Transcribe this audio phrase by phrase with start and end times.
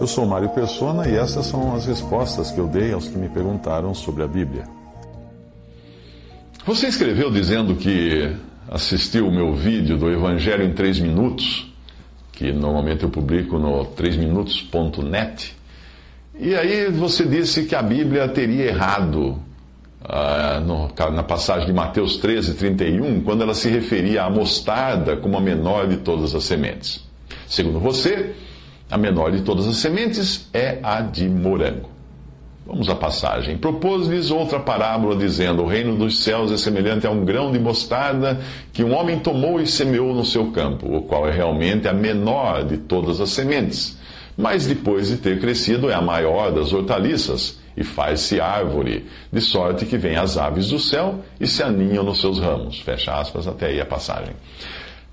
[0.00, 3.28] Eu sou Mário Persona e essas são as respostas que eu dei aos que me
[3.28, 4.64] perguntaram sobre a Bíblia.
[6.64, 8.34] Você escreveu dizendo que
[8.66, 11.70] assistiu o meu vídeo do Evangelho em 3 minutos,
[12.32, 15.54] que normalmente eu publico no 3minutos.net.
[16.38, 19.38] E aí você disse que a Bíblia teria errado
[20.02, 25.36] ah, no, na passagem de Mateus 13, 31, quando ela se referia à mostarda como
[25.36, 27.04] a menor de todas as sementes.
[27.46, 28.34] Segundo você,
[28.90, 31.90] a menor de todas as sementes é a de morango.
[32.66, 33.56] Vamos à passagem.
[33.56, 38.40] Propôs-lhes outra parábola, dizendo: O reino dos céus é semelhante a um grão de mostarda
[38.72, 42.64] que um homem tomou e semeou no seu campo, o qual é realmente a menor
[42.64, 43.98] de todas as sementes.
[44.36, 49.84] Mas depois de ter crescido, é a maior das hortaliças e faz-se árvore, de sorte
[49.84, 52.80] que vêm as aves do céu e se aninham nos seus ramos.
[52.80, 54.34] Fecha aspas, até aí a passagem.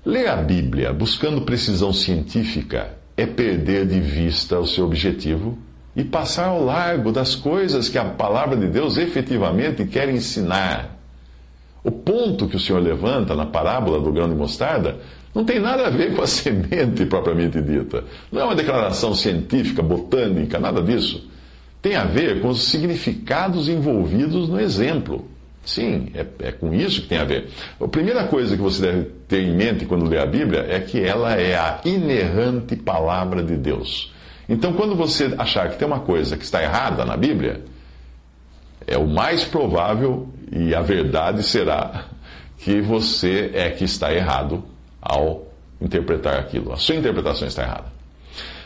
[0.04, 5.58] Ler a Bíblia buscando precisão científica é perder de vista o seu objetivo
[5.96, 10.96] e passar ao largo das coisas que a palavra de Deus efetivamente quer ensinar.
[11.82, 15.00] O ponto que o Senhor levanta na parábola do grão de mostarda
[15.34, 18.04] não tem nada a ver com a semente propriamente dita.
[18.30, 21.28] Não é uma declaração científica, botânica, nada disso.
[21.82, 25.26] Tem a ver com os significados envolvidos no exemplo.
[25.68, 27.50] Sim, é, é, com isso que tem a ver.
[27.78, 30.98] A primeira coisa que você deve ter em mente quando lê a Bíblia é que
[30.98, 34.10] ela é a inerrante palavra de Deus.
[34.48, 37.60] Então, quando você achar que tem uma coisa que está errada na Bíblia,
[38.86, 42.06] é o mais provável e a verdade será
[42.56, 44.64] que você é que está errado
[45.02, 45.48] ao
[45.78, 46.72] interpretar aquilo.
[46.72, 47.92] A sua interpretação está errada.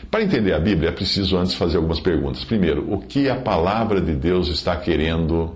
[0.09, 2.45] Para entender a Bíblia, é preciso antes fazer algumas perguntas.
[2.45, 5.53] Primeiro, o que a palavra de Deus está querendo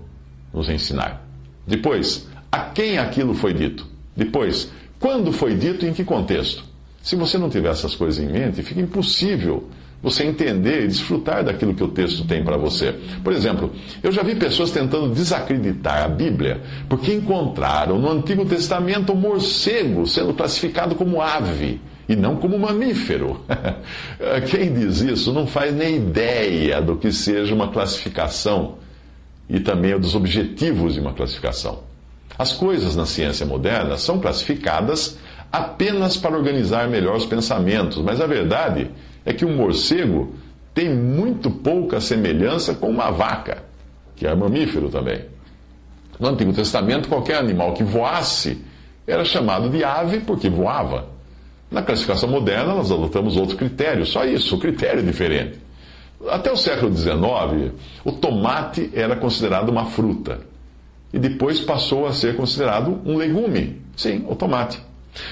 [0.52, 1.26] nos ensinar?
[1.68, 3.86] Depois, a quem aquilo foi dito?
[4.16, 6.64] Depois, quando foi dito e em que contexto?
[7.02, 9.68] Se você não tiver essas coisas em mente, fica impossível
[10.02, 12.94] você entender e desfrutar daquilo que o texto tem para você.
[13.22, 13.70] Por exemplo,
[14.02, 20.06] eu já vi pessoas tentando desacreditar a Bíblia porque encontraram no Antigo Testamento o morcego
[20.06, 23.44] sendo classificado como ave e não como mamífero.
[24.50, 28.76] Quem diz isso não faz nem ideia do que seja uma classificação
[29.48, 31.80] e também dos objetivos de uma classificação.
[32.38, 35.18] As coisas na ciência moderna são classificadas
[35.50, 38.90] apenas para organizar melhor os pensamentos, mas a verdade
[39.24, 40.34] é que o morcego
[40.74, 43.64] tem muito pouca semelhança com uma vaca,
[44.14, 45.24] que é mamífero também.
[46.20, 48.58] No Antigo Testamento, qualquer animal que voasse
[49.06, 51.08] era chamado de ave porque voava.
[51.70, 55.58] Na classificação moderna, nós adotamos outro critério, só isso, o critério é diferente.
[56.26, 57.72] Até o século XIX,
[58.04, 60.40] o tomate era considerado uma fruta.
[61.12, 63.80] E depois passou a ser considerado um legume.
[63.96, 64.80] Sim, o tomate.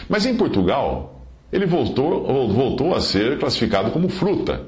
[0.09, 1.21] Mas em Portugal,
[1.53, 4.63] ele voltou, voltou a ser classificado como fruta,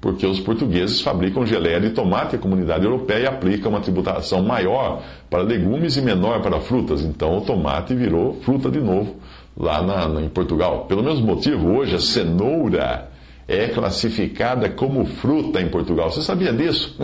[0.00, 5.02] porque os portugueses fabricam geleia de tomate e a comunidade europeia aplica uma tributação maior
[5.28, 7.02] para legumes e menor para frutas.
[7.02, 9.16] Então o tomate virou fruta de novo
[9.56, 10.84] lá na, na, em Portugal.
[10.84, 13.08] Pelo mesmo motivo, hoje a cenoura
[13.48, 16.10] é classificada como fruta em Portugal.
[16.10, 16.96] Você sabia disso?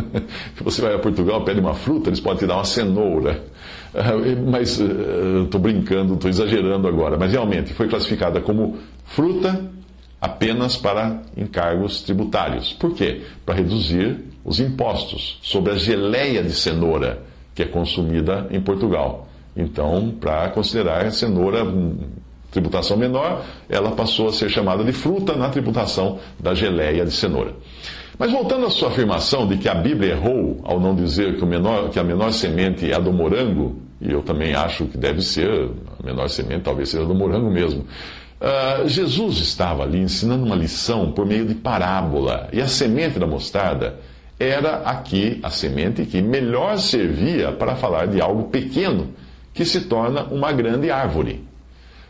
[0.57, 3.45] que você vai a Portugal, pede uma fruta, eles podem te dar uma cenoura.
[4.51, 4.81] Mas
[5.45, 7.17] estou brincando, estou exagerando agora.
[7.17, 9.71] Mas realmente foi classificada como fruta
[10.21, 12.73] apenas para encargos tributários.
[12.73, 13.23] Por quê?
[13.45, 17.23] Para reduzir os impostos sobre a geleia de cenoura
[17.55, 19.29] que é consumida em Portugal.
[19.57, 21.65] Então, para considerar a cenoura
[22.53, 27.55] tributação menor, ela passou a ser chamada de fruta na tributação da geleia de cenoura.
[28.19, 31.89] Mas voltando à sua afirmação de que a Bíblia errou ao não dizer que, menor,
[31.89, 35.71] que a menor semente é a do morango, e eu também acho que deve ser,
[35.99, 37.85] a menor semente talvez seja do morango mesmo.
[38.41, 43.27] Uh, Jesus estava ali ensinando uma lição por meio de parábola, e a semente da
[43.27, 43.99] mostarda
[44.39, 49.09] era aqui a semente que melhor servia para falar de algo pequeno
[49.55, 51.45] que se torna uma grande árvore.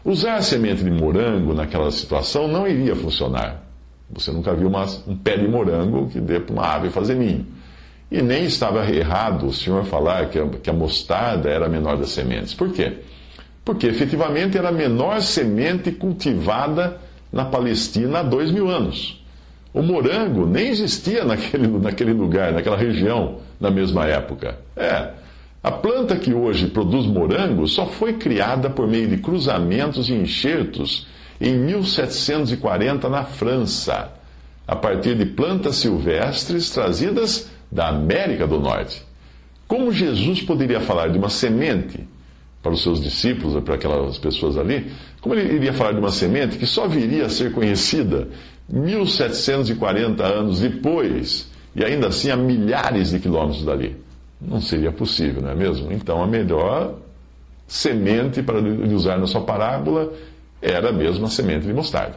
[0.04, 3.62] Usar a semente de morango naquela situação não iria funcionar.
[4.10, 7.46] Você nunca viu uma, um pé de morango que dê para uma ave fazer ninho.
[8.10, 11.96] E nem estava errado o senhor falar que a, que a mostarda era a menor
[11.96, 12.52] das sementes.
[12.52, 12.98] Por quê?
[13.64, 16.98] porque efetivamente era a menor semente cultivada
[17.32, 19.20] na Palestina há dois mil anos.
[19.72, 24.58] O morango nem existia naquele, naquele lugar, naquela região, na mesma época.
[24.76, 25.10] É.
[25.62, 31.06] A planta que hoje produz morango só foi criada por meio de cruzamentos e enxertos
[31.40, 34.10] em 1740 na França,
[34.66, 39.04] a partir de plantas silvestres trazidas da América do Norte.
[39.68, 42.08] Como Jesus poderia falar de uma semente
[42.60, 46.58] para os seus discípulos, para aquelas pessoas ali, como ele iria falar de uma semente
[46.58, 48.28] que só viria a ser conhecida
[48.68, 53.96] 1740 anos depois, e ainda assim a milhares de quilômetros dali?
[54.46, 55.92] Não seria possível, não é mesmo?
[55.92, 56.94] Então a melhor
[57.66, 60.12] semente para usar na sua parábola
[60.60, 62.16] era mesmo a semente de mostarda.